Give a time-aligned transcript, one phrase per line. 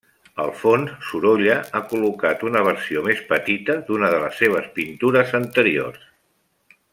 [0.43, 6.11] Al fons, Sorolla ha col·locat una versió més petita d'una de les seves pintures anteriors.